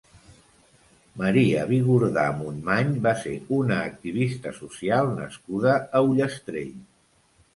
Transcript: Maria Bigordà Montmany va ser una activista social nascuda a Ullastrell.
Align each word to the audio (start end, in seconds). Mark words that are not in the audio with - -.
Maria 1.21 1.65
Bigordà 1.71 2.23
Montmany 2.37 2.95
va 3.03 3.13
ser 3.25 3.33
una 3.57 3.77
activista 3.91 4.53
social 4.61 5.13
nascuda 5.19 5.75
a 5.99 6.01
Ullastrell. 6.09 6.73